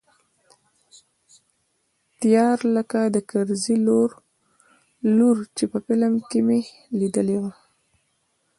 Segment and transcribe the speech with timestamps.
[2.19, 3.75] تيار لکه د کرزي
[5.17, 6.59] لور چې په فلم کښې مې
[6.99, 7.51] ليدلې وه.